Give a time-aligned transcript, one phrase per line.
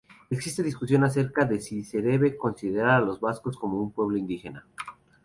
[0.31, 4.65] Existe discusión acerca de si debe considerarse a los vascos como un pueblo indígena.